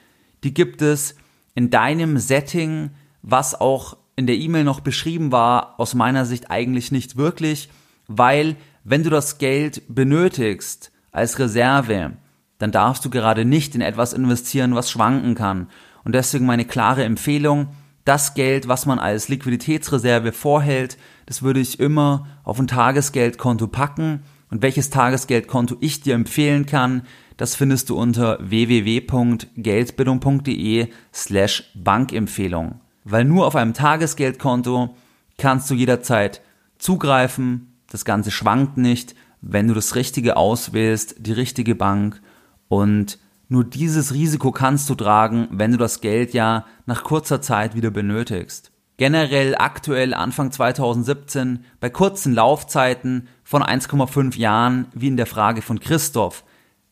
Die 0.45 0.55
gibt 0.55 0.83
es 0.83 1.15
in 1.59 1.71
deinem 1.71 2.19
Setting, 2.19 2.91
was 3.21 3.61
auch 3.61 3.97
in 4.15 4.29
der 4.29 4.37
E-Mail 4.37 4.63
noch 4.63 4.79
beschrieben 4.79 5.33
war, 5.33 5.75
aus 5.81 5.93
meiner 5.93 6.25
Sicht 6.25 6.53
eigentlich 6.53 6.93
nicht 6.93 7.17
wirklich, 7.17 7.69
weil 8.07 8.55
wenn 8.85 9.03
du 9.03 9.11
das 9.11 9.39
Geld 9.39 9.83
benötigst 9.89 10.93
als 11.11 11.37
Reserve, 11.41 12.13
dann 12.59 12.71
darfst 12.71 13.05
du 13.05 13.11
gerade 13.11 13.45
nicht 13.45 13.75
in 13.75 13.81
etwas 13.81 14.13
investieren, 14.13 14.77
was 14.77 14.89
schwanken 14.89 15.35
kann. 15.35 15.67
Und 16.05 16.15
deswegen 16.15 16.47
meine 16.47 16.65
klare 16.65 17.03
Empfehlung, 17.03 17.71
das 18.05 18.35
Geld, 18.35 18.69
was 18.69 18.87
man 18.87 19.01
als 19.01 19.29
Liquiditätsreserve 19.29 20.31
vorhält, 20.31 20.97
das 21.27 21.43
würde 21.43 21.59
ich 21.59 21.81
immer 21.81 22.29
auf 22.45 22.61
ein 22.61 22.69
Tagesgeldkonto 22.69 23.67
packen. 23.67 24.23
Und 24.49 24.63
welches 24.63 24.91
Tagesgeldkonto 24.91 25.77
ich 25.81 26.03
dir 26.03 26.15
empfehlen 26.15 26.67
kann, 26.67 27.03
das 27.39 27.55
findest 27.55 27.89
du 27.89 27.97
unter 27.97 28.37
www.geldbildung.de 28.43 30.89
slash 31.15 31.71
Bankempfehlung. 31.75 32.83
Weil 33.05 33.25
nur 33.25 33.47
auf 33.47 33.57
einem 33.57 33.73
Tagesgeldkonto 33.73 34.95
kannst 35.39 35.71
du 35.71 35.75
jederzeit 35.75 36.43
zugreifen, 36.77 37.73
das 37.91 38.05
Ganze 38.05 38.31
schwankt 38.31 38.77
nicht, 38.77 39.15
wenn 39.41 39.69
du 39.69 39.75
das 39.75 39.95
Richtige 39.95 40.37
auswählst, 40.37 41.17
die 41.21 41.33
richtige 41.33 41.75
Bank 41.75 42.21
und 42.69 43.19
nur 43.49 43.65
dieses 43.65 44.13
Risiko 44.13 44.53
kannst 44.53 44.91
du 44.91 44.95
tragen, 44.95 45.49
wenn 45.51 45.73
du 45.73 45.79
das 45.79 46.03
Geld 46.03 46.35
ja 46.35 46.67
nach 46.85 47.03
kurzer 47.03 47.41
Zeit 47.41 47.75
wieder 47.75 47.91
benötigst. 47.91 48.73
Generell 48.99 49.55
aktuell 49.57 50.13
Anfang 50.13 50.51
2017 50.51 51.65
bei 51.81 51.89
kurzen 51.89 52.35
Laufzeiten 52.35 53.29
von 53.45 53.63
1,5 53.63 54.37
Jahren, 54.37 54.87
wie 54.93 55.07
in 55.07 55.17
der 55.17 55.27
Frage 55.27 55.63
von 55.63 55.81
Christoph. 55.81 56.45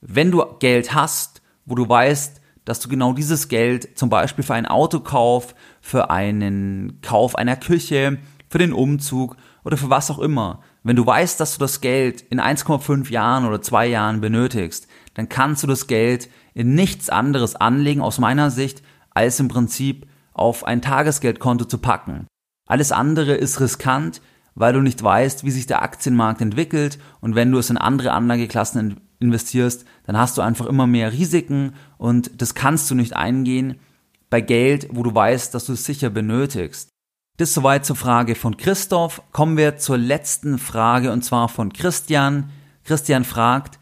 Wenn 0.08 0.30
du 0.30 0.44
Geld 0.58 0.94
hast, 0.94 1.42
wo 1.64 1.74
du 1.74 1.88
weißt, 1.88 2.40
dass 2.64 2.80
du 2.80 2.88
genau 2.88 3.12
dieses 3.12 3.48
Geld 3.48 3.98
zum 3.98 4.08
Beispiel 4.08 4.44
für 4.44 4.54
einen 4.54 4.66
Autokauf, 4.66 5.54
für 5.80 6.10
einen 6.10 7.00
Kauf 7.00 7.36
einer 7.36 7.56
Küche, 7.56 8.18
für 8.48 8.58
den 8.58 8.72
Umzug 8.72 9.36
oder 9.64 9.76
für 9.76 9.90
was 9.90 10.10
auch 10.10 10.18
immer 10.18 10.60
wenn 10.86 10.94
du 10.94 11.04
weißt, 11.04 11.40
dass 11.40 11.54
du 11.54 11.58
das 11.58 11.80
Geld 11.80 12.20
in 12.30 12.40
1,5 12.40 13.10
Jahren 13.10 13.44
oder 13.44 13.60
zwei 13.60 13.88
Jahren 13.88 14.20
benötigst, 14.20 14.86
dann 15.14 15.28
kannst 15.28 15.64
du 15.64 15.66
das 15.66 15.88
Geld 15.88 16.28
in 16.54 16.76
nichts 16.76 17.10
anderes 17.10 17.56
anlegen, 17.56 18.00
aus 18.00 18.20
meiner 18.20 18.52
Sicht, 18.52 18.84
als 19.10 19.40
im 19.40 19.48
Prinzip 19.48 20.06
auf 20.32 20.62
ein 20.62 20.82
Tagesgeldkonto 20.82 21.64
zu 21.64 21.78
packen. 21.78 22.28
Alles 22.68 22.92
andere 22.92 23.34
ist 23.34 23.58
riskant, 23.58 24.22
weil 24.54 24.74
du 24.74 24.80
nicht 24.80 25.02
weißt, 25.02 25.42
wie 25.42 25.50
sich 25.50 25.66
der 25.66 25.82
Aktienmarkt 25.82 26.40
entwickelt 26.40 27.00
und 27.20 27.34
wenn 27.34 27.50
du 27.50 27.58
es 27.58 27.68
in 27.68 27.78
andere 27.78 28.12
Anlageklassen 28.12 29.00
investierst, 29.18 29.84
dann 30.04 30.16
hast 30.16 30.36
du 30.38 30.42
einfach 30.42 30.66
immer 30.66 30.86
mehr 30.86 31.12
Risiken 31.12 31.72
und 31.98 32.40
das 32.40 32.54
kannst 32.54 32.90
du 32.90 32.94
nicht 32.94 33.14
eingehen 33.16 33.76
bei 34.30 34.40
Geld, 34.40 34.88
wo 34.90 35.02
du 35.02 35.14
weißt, 35.14 35.54
dass 35.54 35.66
du 35.66 35.72
es 35.72 35.84
sicher 35.84 36.10
benötigst. 36.10 36.90
Das 37.38 37.52
soweit 37.52 37.84
zur 37.84 37.96
Frage 37.96 38.34
von 38.34 38.56
Christoph. 38.56 39.22
Kommen 39.32 39.56
wir 39.56 39.76
zur 39.76 39.98
letzten 39.98 40.58
Frage 40.58 41.12
und 41.12 41.22
zwar 41.22 41.48
von 41.48 41.72
Christian. 41.72 42.50
Christian 42.84 43.24
fragt, 43.24 43.78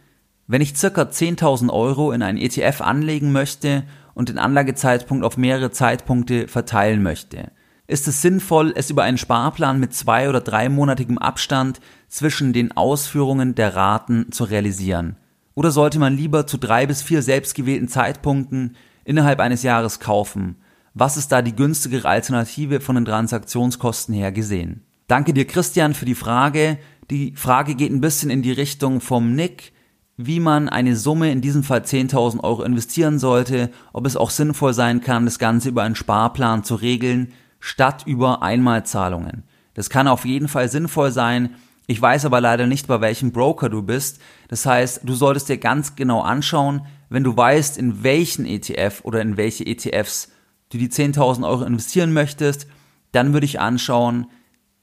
wenn 0.47 0.61
ich 0.61 0.76
circa 0.76 1.03
10.000 1.03 1.73
Euro 1.73 2.12
in 2.12 2.23
einen 2.23 2.38
ETF 2.38 2.81
anlegen 2.81 3.33
möchte 3.33 3.85
und 4.14 4.29
den 4.29 4.38
Anlagezeitpunkt 4.38 5.25
auf 5.25 5.37
mehrere 5.37 5.71
Zeitpunkte 5.71 6.49
verteilen 6.49 7.03
möchte, 7.03 7.53
ist 7.87 8.09
es 8.09 8.23
sinnvoll, 8.23 8.73
es 8.75 8.91
über 8.91 9.03
einen 9.03 9.19
Sparplan 9.19 9.79
mit 9.79 9.95
zwei- 9.95 10.29
oder 10.29 10.41
dreimonatigem 10.41 11.19
Abstand 11.19 11.81
zwischen 12.09 12.53
den 12.53 12.76
Ausführungen 12.76 13.55
der 13.55 13.76
Raten 13.76 14.33
zu 14.33 14.45
realisieren? 14.45 15.17
Oder 15.55 15.71
sollte 15.71 15.99
man 15.99 16.17
lieber 16.17 16.47
zu 16.47 16.59
drei 16.59 16.87
bis 16.87 17.03
vier 17.03 17.23
selbstgewählten 17.23 17.89
Zeitpunkten 17.89 18.77
innerhalb 19.05 19.41
eines 19.41 19.63
Jahres 19.63 20.01
kaufen? 20.01 20.57
Was 20.95 21.17
ist 21.17 21.33
da 21.33 21.43
die 21.43 21.57
günstigere 21.57 22.09
Alternative 22.09 22.81
von 22.81 22.95
den 22.97 23.05
Transaktionskosten 23.05 24.15
her 24.15 24.33
gesehen? 24.33 24.85
Danke 25.07 25.35
dir, 25.35 25.47
Christian, 25.47 25.95
für 25.95 26.07
die 26.07 26.15
Frage. 26.15 26.79
Die 27.11 27.35
Frage 27.37 27.75
geht 27.75 27.93
ein 27.93 28.01
bisschen 28.01 28.31
in 28.31 28.43
die 28.43 28.53
Richtung 28.53 29.01
vom 29.01 29.35
Nick, 29.35 29.73
wie 30.17 30.41
man 30.41 30.69
eine 30.69 30.97
Summe, 30.97 31.31
in 31.33 31.41
diesem 31.41 31.65
Fall 31.65 31.81
10.000 31.81 32.43
Euro 32.43 32.63
investieren 32.63 33.19
sollte, 33.19 33.71
ob 33.93 34.07
es 34.07 34.17
auch 34.17 34.31
sinnvoll 34.31 34.73
sein 34.73 35.01
kann, 35.01 35.25
das 35.25 35.39
Ganze 35.39 35.71
über 35.71 35.83
einen 35.83 35.97
Sparplan 35.97 36.65
zu 36.65 36.77
regeln, 36.77 37.33
statt 37.59 38.05
über 38.07 38.43
Einmalzahlungen. 38.43 39.43
Das 39.75 39.91
kann 39.91 40.07
auf 40.07 40.25
jeden 40.25 40.49
Fall 40.49 40.69
sinnvoll 40.69 41.11
sein. 41.11 41.57
Ich 41.87 42.00
weiß 42.00 42.25
aber 42.25 42.41
leider 42.41 42.67
nicht, 42.67 42.87
bei 42.87 43.00
welchem 43.00 43.33
Broker 43.33 43.69
du 43.69 43.83
bist. 43.83 44.21
Das 44.49 44.64
heißt, 44.64 45.00
du 45.05 45.14
solltest 45.14 45.49
dir 45.49 45.59
ganz 45.59 45.97
genau 45.97 46.23
anschauen, 46.23 46.87
wenn 47.11 47.25
du 47.25 47.37
weißt, 47.37 47.76
in 47.76 48.03
welchen 48.03 48.47
ETF 48.47 49.03
oder 49.03 49.21
in 49.21 49.37
welche 49.37 49.67
ETFs 49.67 50.33
du 50.71 50.79
die 50.79 50.88
10.000 50.88 51.47
Euro 51.47 51.64
investieren 51.64 52.12
möchtest, 52.12 52.67
dann 53.12 53.33
würde 53.33 53.45
ich 53.45 53.61
anschauen, 53.61 54.26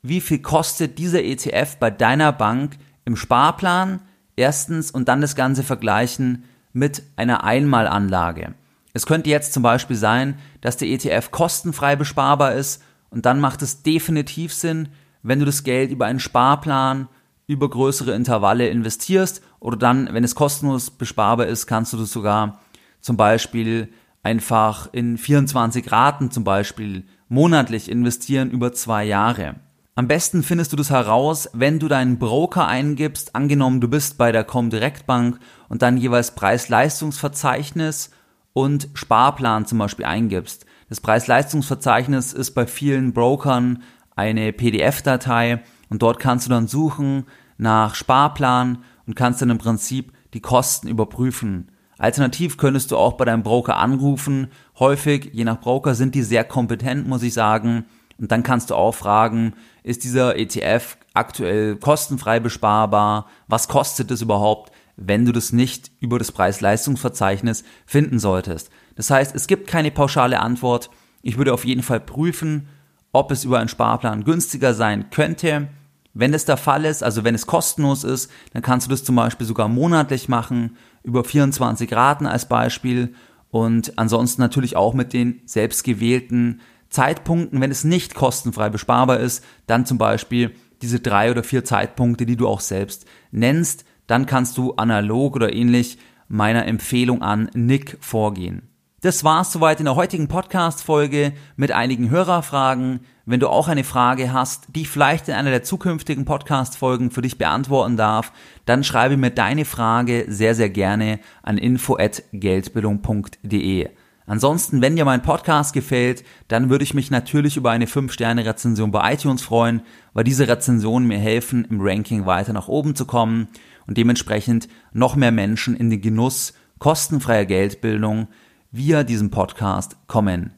wie 0.03 0.21
viel 0.21 0.39
kostet 0.39 0.97
dieser 0.97 1.23
ETF 1.23 1.77
bei 1.77 1.91
deiner 1.91 2.31
Bank 2.31 2.77
im 3.05 3.15
Sparplan, 3.15 4.01
erstens, 4.35 4.91
und 4.91 5.09
dann 5.09 5.21
das 5.21 5.35
Ganze 5.35 5.63
vergleichen 5.63 6.45
mit 6.71 7.03
einer 7.15 7.43
Einmalanlage. 7.43 8.53
Es 8.93 9.05
könnte 9.05 9.29
jetzt 9.29 9.53
zum 9.53 9.63
Beispiel 9.63 9.95
sein, 9.95 10.37
dass 10.61 10.77
der 10.77 10.87
ETF 10.87 11.31
kostenfrei 11.31 11.95
besparbar 11.95 12.53
ist 12.53 12.81
und 13.09 13.25
dann 13.25 13.39
macht 13.39 13.61
es 13.61 13.83
definitiv 13.83 14.53
Sinn, 14.53 14.89
wenn 15.23 15.39
du 15.39 15.45
das 15.45 15.63
Geld 15.63 15.91
über 15.91 16.05
einen 16.05 16.19
Sparplan 16.19 17.07
über 17.47 17.69
größere 17.69 18.13
Intervalle 18.13 18.69
investierst 18.69 19.41
oder 19.59 19.77
dann, 19.77 20.09
wenn 20.13 20.23
es 20.23 20.35
kostenlos 20.35 20.89
besparbar 20.91 21.47
ist, 21.47 21.67
kannst 21.67 21.91
du 21.93 21.97
das 21.97 22.11
sogar 22.11 22.59
zum 23.01 23.17
Beispiel 23.17 23.89
einfach 24.23 24.89
in 24.93 25.17
24 25.17 25.91
Raten 25.91 26.31
zum 26.31 26.43
Beispiel 26.43 27.03
monatlich 27.27 27.89
investieren 27.89 28.51
über 28.51 28.73
zwei 28.73 29.03
Jahre. 29.03 29.55
Am 29.95 30.07
besten 30.07 30.43
findest 30.43 30.71
du 30.71 30.77
das 30.77 30.89
heraus, 30.89 31.49
wenn 31.53 31.77
du 31.77 31.87
deinen 31.87 32.17
Broker 32.17 32.67
eingibst, 32.67 33.35
angenommen 33.35 33.81
du 33.81 33.89
bist 33.89 34.17
bei 34.17 34.31
der 34.31 34.45
Comdirect 34.45 35.05
Bank 35.05 35.39
und 35.67 35.81
dann 35.81 35.97
jeweils 35.97 36.33
Preis-Leistungsverzeichnis 36.33 38.11
und 38.53 38.89
Sparplan 38.93 39.65
zum 39.65 39.79
Beispiel 39.79 40.05
eingibst. 40.05 40.65
Das 40.89 41.01
Preis-Leistungsverzeichnis 41.01 42.33
ist 42.33 42.51
bei 42.51 42.67
vielen 42.67 43.13
Brokern 43.13 43.83
eine 44.15 44.53
PDF-Datei 44.53 45.61
und 45.89 46.01
dort 46.01 46.19
kannst 46.19 46.45
du 46.45 46.49
dann 46.49 46.67
suchen 46.67 47.25
nach 47.57 47.95
Sparplan 47.95 48.83
und 49.05 49.15
kannst 49.15 49.41
dann 49.41 49.49
im 49.49 49.57
Prinzip 49.57 50.13
die 50.33 50.41
Kosten 50.41 50.87
überprüfen. 50.87 51.69
Alternativ 51.97 52.57
könntest 52.57 52.91
du 52.91 52.97
auch 52.97 53.13
bei 53.13 53.25
deinem 53.25 53.43
Broker 53.43 53.77
anrufen. 53.77 54.47
Häufig, 54.79 55.29
je 55.33 55.43
nach 55.43 55.59
Broker, 55.59 55.93
sind 55.93 56.15
die 56.15 56.23
sehr 56.23 56.43
kompetent, 56.43 57.07
muss 57.07 57.21
ich 57.21 57.33
sagen. 57.33 57.85
Und 58.17 58.31
dann 58.31 58.41
kannst 58.41 58.71
du 58.71 58.75
auch 58.75 58.93
fragen, 58.95 59.53
ist 59.83 60.03
dieser 60.03 60.35
ETF 60.35 60.97
aktuell 61.13 61.75
kostenfrei 61.75 62.39
besparbar? 62.39 63.27
Was 63.47 63.67
kostet 63.67 64.09
es 64.09 64.21
überhaupt, 64.21 64.71
wenn 64.95 65.25
du 65.25 65.31
das 65.31 65.53
nicht 65.53 65.91
über 65.99 66.17
das 66.17 66.31
Preis-Leistungsverzeichnis 66.31 67.63
finden 67.85 68.17
solltest? 68.17 68.71
Das 68.95 69.11
heißt, 69.11 69.35
es 69.35 69.45
gibt 69.45 69.67
keine 69.67 69.91
pauschale 69.91 70.39
Antwort. 70.39 70.89
Ich 71.21 71.37
würde 71.37 71.53
auf 71.53 71.65
jeden 71.65 71.83
Fall 71.83 71.99
prüfen, 71.99 72.67
ob 73.11 73.31
es 73.31 73.43
über 73.43 73.59
einen 73.59 73.69
Sparplan 73.69 74.23
günstiger 74.23 74.73
sein 74.73 75.09
könnte. 75.09 75.67
Wenn 76.13 76.33
es 76.33 76.45
der 76.45 76.57
Fall 76.57 76.85
ist, 76.85 77.03
also 77.03 77.23
wenn 77.23 77.35
es 77.35 77.47
kostenlos 77.47 78.03
ist, 78.03 78.31
dann 78.53 78.61
kannst 78.61 78.87
du 78.87 78.91
das 78.91 79.03
zum 79.03 79.15
Beispiel 79.15 79.47
sogar 79.47 79.67
monatlich 79.67 80.29
machen, 80.29 80.77
über 81.03 81.23
24 81.23 81.93
Raten 81.93 82.25
als 82.25 82.47
Beispiel 82.47 83.13
und 83.49 83.97
ansonsten 83.97 84.41
natürlich 84.41 84.75
auch 84.75 84.93
mit 84.93 85.13
den 85.13 85.41
selbstgewählten 85.45 86.61
Zeitpunkten, 86.89 87.61
wenn 87.61 87.71
es 87.71 87.83
nicht 87.83 88.15
kostenfrei 88.15 88.69
besparbar 88.69 89.19
ist, 89.19 89.43
dann 89.67 89.85
zum 89.85 89.97
Beispiel 89.97 90.53
diese 90.81 90.99
drei 90.99 91.31
oder 91.31 91.43
vier 91.43 91.63
Zeitpunkte, 91.63 92.25
die 92.25 92.35
du 92.35 92.47
auch 92.47 92.59
selbst 92.59 93.05
nennst, 93.31 93.85
dann 94.07 94.25
kannst 94.25 94.57
du 94.57 94.73
analog 94.73 95.35
oder 95.35 95.53
ähnlich 95.53 95.97
meiner 96.27 96.65
Empfehlung 96.65 97.21
an 97.21 97.49
Nick 97.53 97.97
vorgehen. 98.01 98.70
Das 99.03 99.23
war's 99.23 99.51
soweit 99.51 99.79
in 99.79 99.85
der 99.85 99.95
heutigen 99.95 100.27
Podcast-Folge 100.27 101.33
mit 101.55 101.71
einigen 101.71 102.11
Hörerfragen. 102.11 102.99
Wenn 103.25 103.39
du 103.39 103.47
auch 103.47 103.67
eine 103.67 103.83
Frage 103.83 104.31
hast, 104.31 104.67
die 104.75 104.81
ich 104.81 104.89
vielleicht 104.89 105.27
in 105.27 105.33
einer 105.33 105.49
der 105.49 105.63
zukünftigen 105.63 106.23
Podcast-Folgen 106.23 107.09
für 107.09 107.23
dich 107.23 107.39
beantworten 107.39 107.97
darf, 107.97 108.31
dann 108.65 108.83
schreibe 108.83 109.17
mir 109.17 109.31
deine 109.31 109.65
Frage 109.65 110.25
sehr, 110.27 110.53
sehr 110.53 110.69
gerne 110.69 111.19
an 111.41 111.57
info@geldbildung.de. 111.57 113.89
Ansonsten, 114.27 114.83
wenn 114.83 114.95
dir 114.95 115.05
mein 115.05 115.23
Podcast 115.23 115.73
gefällt, 115.73 116.23
dann 116.47 116.69
würde 116.69 116.83
ich 116.83 116.93
mich 116.93 117.09
natürlich 117.09 117.57
über 117.57 117.71
eine 117.71 117.87
5-Sterne-Rezension 117.87 118.91
bei 118.91 119.13
iTunes 119.13 119.41
freuen, 119.41 119.81
weil 120.13 120.25
diese 120.25 120.47
Rezensionen 120.47 121.07
mir 121.07 121.17
helfen, 121.17 121.65
im 121.71 121.81
Ranking 121.81 122.27
weiter 122.27 122.53
nach 122.53 122.67
oben 122.67 122.93
zu 122.93 123.05
kommen 123.05 123.47
und 123.87 123.97
dementsprechend 123.97 124.67
noch 124.93 125.15
mehr 125.15 125.31
Menschen 125.31 125.75
in 125.75 125.89
den 125.89 126.01
Genuss 126.01 126.53
kostenfreier 126.77 127.45
Geldbildung 127.45 128.27
via 128.71 129.03
diesem 129.03 129.31
Podcast 129.31 129.97
kommen. 130.07 130.53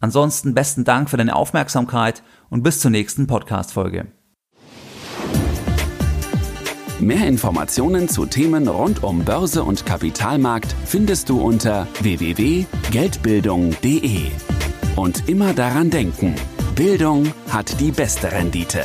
Ansonsten 0.00 0.54
besten 0.54 0.84
Dank 0.84 1.10
für 1.10 1.16
deine 1.16 1.36
Aufmerksamkeit 1.36 2.22
und 2.50 2.62
bis 2.62 2.80
zur 2.80 2.90
nächsten 2.90 3.26
Podcast-Folge. 3.26 4.06
Mehr 7.00 7.28
Informationen 7.28 8.08
zu 8.08 8.26
Themen 8.26 8.66
rund 8.66 9.04
um 9.04 9.24
Börse 9.24 9.62
und 9.62 9.86
Kapitalmarkt 9.86 10.74
findest 10.84 11.28
du 11.28 11.40
unter 11.40 11.86
www.geldbildung.de. 12.00 14.32
Und 14.96 15.28
immer 15.28 15.54
daran 15.54 15.90
denken, 15.90 16.34
Bildung 16.74 17.32
hat 17.50 17.78
die 17.80 17.92
beste 17.92 18.32
Rendite. 18.32 18.84